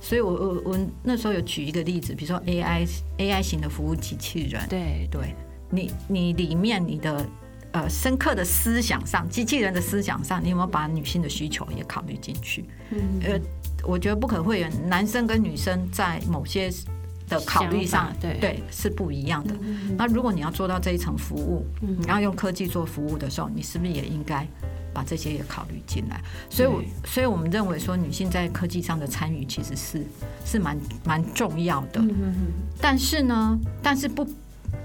[0.00, 2.84] 所以我我我那时候有举一个例子，比如说 AI
[3.18, 5.32] AI 型的服务机器人，对对，
[5.70, 7.24] 你你里面你的
[7.70, 12.64] 呃深刻的思想上，机器人的思想上，你有没有把女性的需求也考虑进去？
[12.90, 13.40] 嗯，呃，
[13.84, 16.68] 我觉得不可讳言，男生跟女生在某些
[17.28, 19.54] 的考虑上，对对是不一样的。
[19.96, 24.46] 那如果你要做到这一层服务，你要用科技做服务的时候，你是不是也应该
[24.92, 26.20] 把这些也考虑进来？
[26.50, 30.06] 所以我，所以我们认为说，女性在科技上的参与其实是
[30.44, 32.02] 是蛮蛮重要的。
[32.80, 34.26] 但是呢，但是不，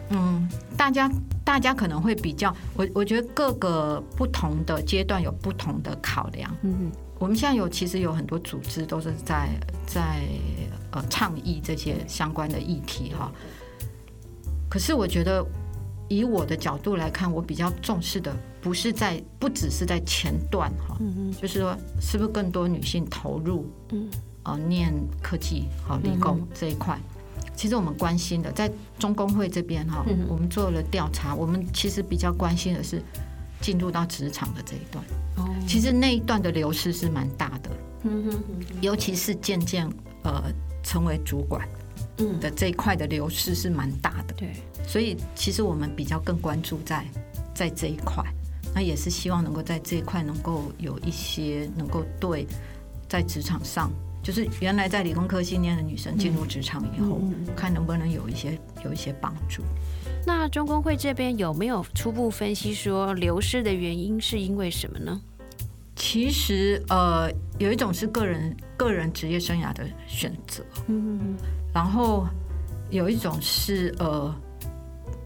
[0.10, 0.47] 嗯，
[0.78, 1.12] 大家
[1.43, 6.50] 大家可能会比较，我我觉得各个不同的阶段有不同的考量。
[6.62, 9.50] 嗯我们现在有其实有很多组织都是在
[9.88, 10.21] 在
[10.97, 13.31] 呃倡议这些相关的议题哈。
[14.69, 15.45] 可是我觉得
[16.10, 24.10] 以我的角度来看，我比较重视的不是在不只是在前段哈，嗯就是说是不是更多女性投入嗯
[24.43, 26.99] 呃念科技好理工这一块。
[27.55, 33.01] 其实我们关心的，在中工会这边哈，嗯我们做了调查，我们其实比较关心的是
[33.62, 35.03] 进入到职场的这一段。
[35.38, 37.69] 哦其实那一段的流失是蛮大的，
[38.03, 38.39] 嗯哼
[38.81, 39.88] 尤其是渐渐
[40.23, 40.43] 呃
[40.84, 41.68] 成为主管
[42.18, 44.54] 嗯的这一块的流失是蛮大的，对
[44.88, 47.06] 所以其实我们比较更关注在
[47.54, 48.24] 在这一块，
[48.74, 52.48] 那也是希望能够在这一块能够有一些能够对
[53.08, 53.92] 在职场上，
[54.24, 59.63] 就是原来在理工科系念的女生进入职场以后，嗯看能不能有一些有一些帮助。
[60.26, 65.22] 那中工会这边有没有初步分析说流失的原因是因为什么呢？
[65.96, 71.36] 其实呃有一种是个人个人职业生涯的选择，嗯
[71.74, 72.26] 然后
[72.90, 74.34] 有一种是呃，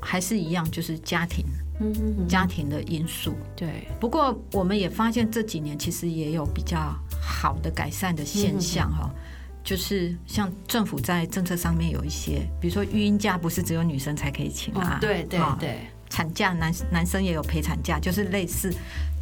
[0.02, 1.46] 还是一样，就是家庭
[1.80, 3.36] 嗯哼家庭的因素。
[3.56, 3.88] 对。
[4.00, 9.10] 不过我们也发现这几年其实也有比较好的改善的现象哈、
[9.64, 15.78] 就是像政府在政策上面有一些，比如说育婴假不是只有女生才可以请啊，对对啊对。
[16.10, 18.74] 产假男男生也有陪产假，就是类似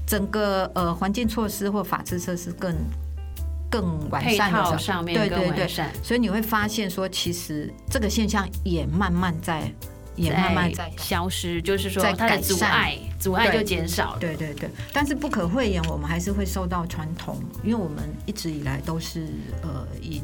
[0.07, 2.75] 整个呃环境措施或法制设施更
[3.69, 9.71] 更完善的上面更对对对所以你会发现说，其实这个现象也慢慢在，
[10.15, 10.91] 也慢慢在。
[10.97, 14.19] 消失，就是说在它的改善阻碍阻碍就减少了。
[14.19, 19.27] 对对对，但是不可讳言，我们还是会受到传统，因为我们一直以来都是
[19.61, 20.21] 呃以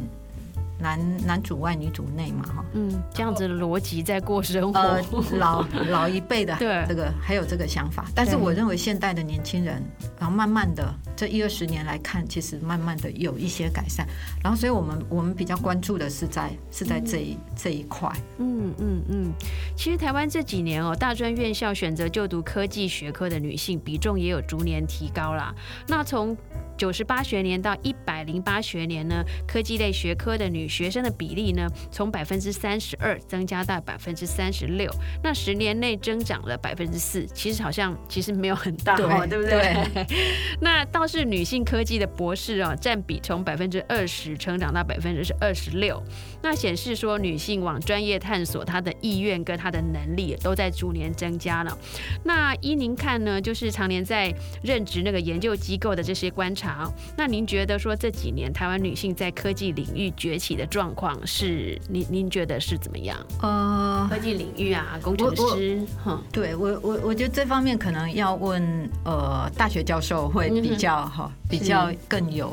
[0.79, 2.65] 男男主外女主内嘛哈。
[2.73, 4.79] 嗯，这样子的逻辑在过生活。
[4.79, 5.01] 呃，
[5.38, 9.81] 老 老一辈的对这个还有这个想法，但是我认为现代的年轻人，
[10.19, 14.05] 然后慢慢的这一二十年来看，其实慢慢的有一些改善，
[14.43, 18.11] 然后所以我们我们比较关注的是在是在这一这一块。
[18.38, 19.33] 嗯嗯嗯，
[19.75, 25.53] 其实台湾这几年哦，大专院校选择就读科技学科的女性比重也有逐年提高啦。
[25.88, 26.35] 那从
[26.77, 34.89] 九十八学年到一百零八学年呢，科技类学科的女学生的比例呢，从百分之三十二增加到百分之三十六，
[35.23, 40.05] 那十年内增长了百分之四，其实好像其实没有很大哦，对不对？
[40.61, 46.01] 那倒是女性科技的博士哦，占比从百分之二十成长到百分之二十六，
[46.41, 51.77] 那显示说女性往专业探索她的意愿跟她的能力都在逐年增加了。
[52.23, 54.33] 那依您看呢，就是常年在
[54.63, 63.17] 任职那个研究机构的这些观察哦，那您觉得说这几年台湾女性在科技领域崛起的状况是您您觉得是怎么样？
[63.41, 72.49] 呃，科技领域啊，工程师，哼，对我我我觉得这方面可能要问呃大学教授会比较哈、比较更有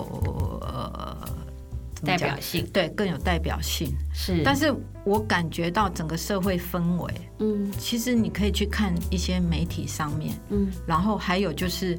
[0.63, 1.17] 呃
[2.05, 3.93] 代表性对更有代表性。
[4.13, 7.71] 是，但是我感觉到整个社会氛围，嗯。
[7.79, 10.71] 其实你可以去看一些媒体上面，嗯。
[10.87, 11.99] 然后还有就是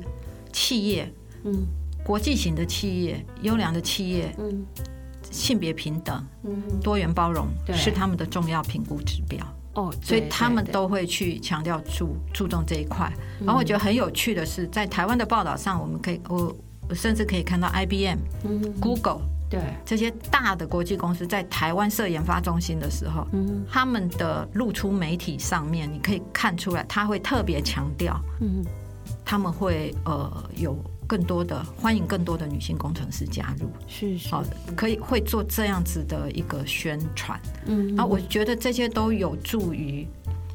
[0.52, 1.12] 企业。
[1.46, 1.68] 嗯
[2.06, 4.66] 国际型的企业、优良的企业、嗯。
[5.32, 9.44] 性别平等、嗯，多元包容是他们的重要评估指标。
[9.74, 13.12] 哦，所以他们都会去强调注注重这一块。
[13.44, 16.56] 然后我觉得很有趣的是，在台湾的报道上，我们可以我
[16.88, 18.74] 我甚至可以看到 IBM、嗯。
[18.80, 23.66] Google 对，这些大的国际公司在台湾设研发中心的时候，嗯。
[23.68, 28.64] 他们的露出媒体上面，你可以看出来，他会特别强调，嗯。
[29.26, 30.78] 他们会呃有
[31.14, 34.44] 更多的欢迎更多的女性工程师加入，是是，好，
[34.76, 37.40] 可以会做这样子的一个宣传。
[37.68, 40.08] 嗯啊，我觉得这些都有助于，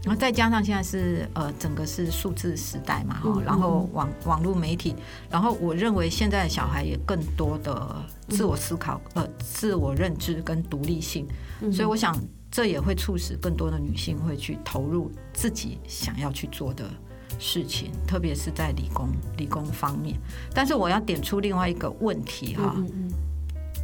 [0.02, 4.96] 然后再加上现在是呃整个是数字时代嘛哈嗯，然后网网络媒体，
[5.30, 11.24] 然后我认为现在的小孩也更多的自我思考、呃自我认知跟独立性，
[11.60, 11.72] 嗯。
[11.72, 16.90] 所以我想这也会促使更多的女性会去投入自己想要去做的。
[17.38, 20.18] 事情，特别是在理工理工方面，
[20.54, 23.12] 但是我要点出另外一个问题哈，嗯嗯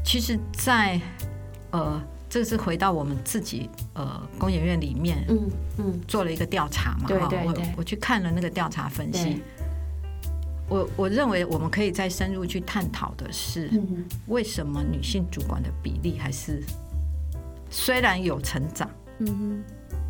[0.05, 1.01] 其实在，
[1.71, 6.01] 呃，这个是回到我们自己呃工研院里面嗯嗯。
[6.07, 9.41] 做了一个调查嘛，哈我我去看了那个调查分析，
[10.69, 16.63] 我我认为我们可以再深入去探讨的是，嗯为什么女性主管的比例还是
[17.71, 18.91] 虽然有成长，
[19.21, 19.65] 嗯哼，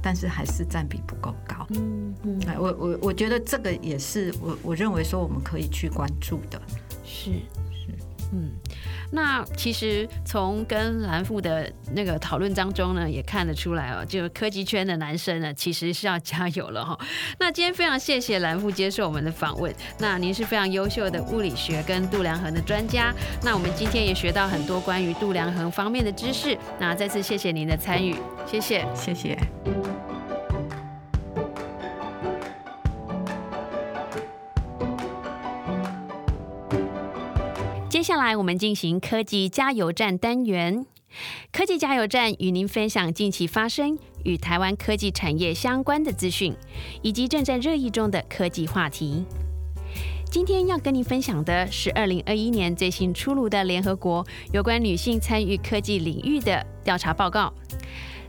[0.05, 1.67] 但是还是占比不够高。
[1.71, 6.61] 嗯嗯，哎，我我我觉得这个也是我我认为说我们可以去关注的。
[7.03, 7.31] 是是，
[8.33, 8.51] 嗯。
[9.11, 16.99] 那其实从跟蓝富的那个讨论当中呢，也看得出来哦，就科技圈的男生呢，其实是要加油了哈。
[17.39, 19.73] 那今天非常谢谢蓝富接受我们的访问。
[19.99, 23.15] 那您是非常优秀的物理学跟度量衡的专家。
[23.43, 26.59] 那我们今天也学到很多关于度量衡方面的知识。
[26.81, 28.17] 那再次谢谢您的参与，
[28.47, 29.39] 谢谢，谢谢。
[38.05, 40.85] 下来我们进行科技加油站单元。
[41.51, 46.55] 科技加油站与您分享近期发生与台湾科技产业相关的资讯，
[47.01, 49.25] 以及正在热议中的科技话题。
[50.27, 57.55] 今天要跟您分享的是二零二一年最新出炉的联合国有关女性参与科技领域的调查报告。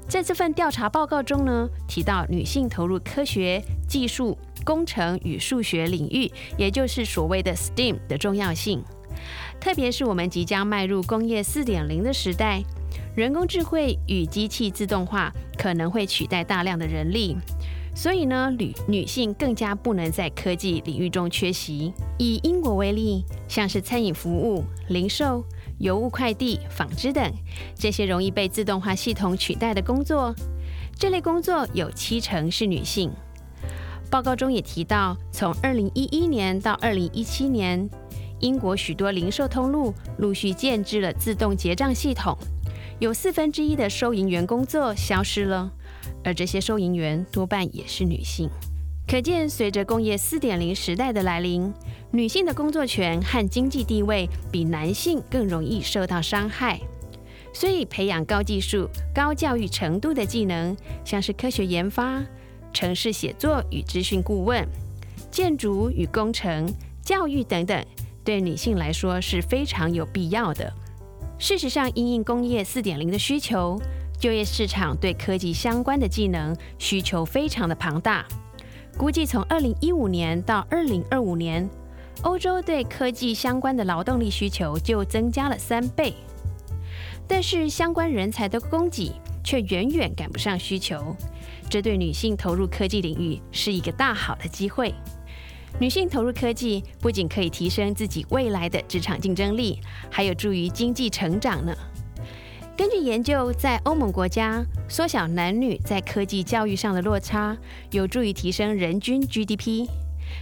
[0.07, 3.59] 在这份调查报告中呢，提到女性投入科学
[3.89, 8.83] 技术、工程与数学领域，也就是所谓的 STEAM 的重要性。
[9.65, 12.61] 特别是我们即将迈入工业四点零的时代，
[13.15, 17.35] 人工智慧与机器自动化可能会取代大量的人力，
[17.95, 21.91] 所以呢，女女性更加不能在科技领域中缺席。
[22.19, 25.43] 以英国为例，像是餐饮服务、零售、
[25.79, 27.33] 邮物快递、纺织等
[27.73, 30.31] 这些容易被自动化系统取代的工作，
[30.95, 33.11] 这类工作有七成是女性。
[34.11, 37.89] 报告中也提到，从二零一一年到二零一七年。
[38.39, 42.37] 英国许多零售通路陆续建置了自动结账系统，
[42.99, 45.71] 有四分之一的收银员工作消失了，
[46.23, 48.49] 而这些收银员多半也是女性。
[49.07, 51.71] 可见，随着工业四点零时代的来临，
[52.11, 56.79] 女性的工作权和经济地位比男性更容易受到伤害。
[57.53, 60.75] 所以，培养高技术、高教育程度的技能，
[61.05, 62.21] 像是科学研发、
[62.73, 64.67] 城市写作与资讯顾问、
[65.31, 66.67] 建筑与工程、
[67.03, 67.85] 教育等等。
[68.25, 70.73] 对女性来说是非常有必要的。
[71.37, 73.79] 事实上，因应工业四点零的需求，
[74.17, 78.25] 就业市场对科技相关的技能需求非常的庞大。
[78.97, 81.69] 估计从二零一五年到二零二五年，
[82.23, 86.13] 欧洲对科技相关的劳动力需求就增加了三倍。
[87.27, 89.11] 但是，相关人才的供给
[89.43, 91.15] 却远远赶不上需求，
[91.69, 94.93] 这对女性投入科技领域是一个大好的机会。
[95.77, 101.75] 女性投入科技，不仅可以提升自己未来的职场竞争力，还有助于经济成长呢。
[102.77, 107.57] 根据研究，在欧盟国家，缩小男女在科技教育上的落差，
[107.91, 109.85] 有助于提升人均 GDP。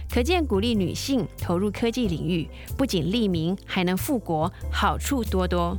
[0.08, 5.76] 可见，鼓励女性投入科技领域，不仅利民，还能富国，好处多多。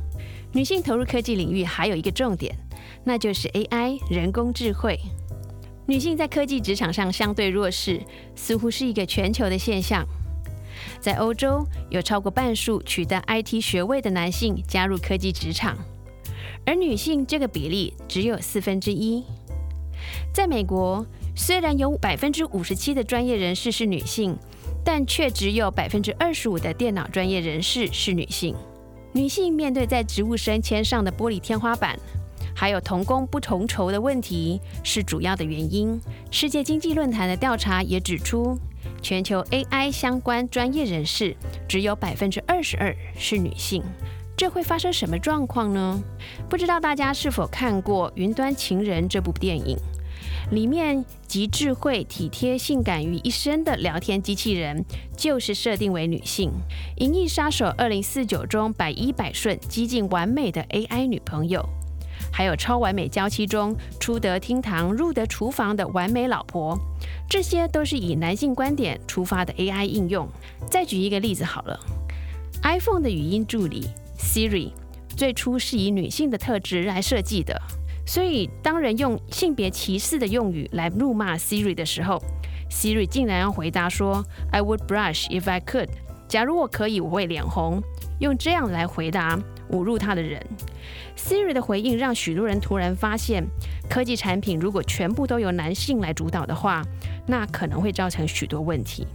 [0.52, 2.54] 女性投入科技领域还有一个重点，
[3.04, 4.98] 那就是 AI 人工智慧。
[5.86, 8.00] 女性在科技职场上相对弱势，
[8.34, 10.04] 似乎是一个全球的现象。
[11.00, 15.76] 在欧洲，有超过半数取得 IT 学位的男性加入科技职场，
[16.64, 19.24] 而女性这个比例只有四分之一。
[20.32, 24.36] 在美国，虽然有百分之五十七的专业人士是女性，
[24.84, 28.54] 但却只有百分之二十五的电脑专业人士是女性。
[29.12, 31.98] 女性面对在职务升迁上的玻璃天花板。
[32.56, 36.00] 还有同工不同酬的问题是主要的原因。
[36.30, 38.58] 世界经济论坛的调查也指出，
[39.02, 41.36] 全球 AI 相关专业人士
[41.68, 43.82] 只有百分之二十二是女性。
[44.34, 46.02] 这会发生什么状况呢？
[46.48, 49.76] 不知道大家是否看过《云端情人》这部电影？
[50.50, 54.84] 里面集智慧、体贴、性感于一身的聊天机器人，
[55.16, 56.50] 就是设定为女性。
[56.96, 61.66] 《银翼杀手二零四九》中百依百顺、几近完美的 AI 女朋友。
[62.36, 66.78] 还有超完美娇妻中出得厅堂入得厨房的完美老婆，
[67.30, 70.28] 这些都是以男性观点出发的 AI 应用。
[70.70, 71.80] 再举一个例子好了
[72.62, 74.70] ，iPhone 的语音助理 Siri
[75.16, 77.58] 最初是以女性的特质来设计的，
[78.06, 82.22] 所以当人用性别歧视的用语来怒骂 Siri 的时候
[82.70, 84.22] ，Siri 竟然要回答说
[84.52, 85.88] I would blush if I could。
[86.28, 87.82] 假如我可以，我会脸红。
[88.18, 89.38] 用这样来回答
[89.70, 90.40] 侮辱他的人。
[91.16, 93.44] Siri 的回应让许多人突然发现，
[93.88, 96.82] 科技产品如果全部都由男性来主导的话，
[97.26, 99.06] 那可能会造成许多问题。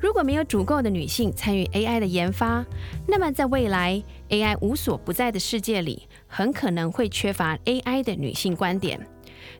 [0.00, 2.64] 如果没有足够的女性参与 AI 的研发，
[3.08, 9.00] 那么在未来 AI 无所不在的世界里，很可能会缺乏 AI 的女性观点，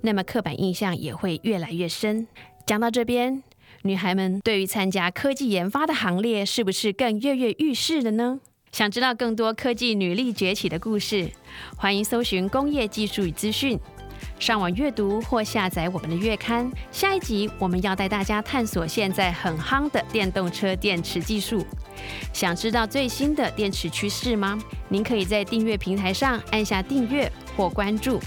[0.02, 2.26] 那么刻板印象也会越来越深。
[2.66, 3.42] 讲到这边，
[3.82, 8.40] 女孩们对于参加科技研发的行列，是不是更跃跃欲试了呢？
[8.74, 11.30] 想知道更多科技女力崛起的故事，
[11.76, 13.78] 欢迎搜寻工业技术与资讯，
[14.40, 16.68] 上网阅读或下载我们的月刊。
[16.90, 21.64] 下一集我们要带大家探索现在很夯的电动车电池技术。
[22.32, 24.58] 想知道最新的电池趋势吗？
[24.88, 28.18] 您可以在订阅平台上按下订阅或关注，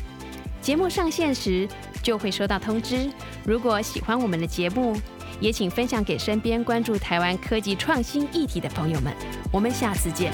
[0.61, 1.67] 节目上线时
[2.01, 3.11] 就会收到通知。
[3.43, 4.95] 如果喜欢我们的节目，
[5.39, 9.13] 也请分享给身边关注台湾科技创新议题的朋友们。
[9.51, 10.31] 我们下次见。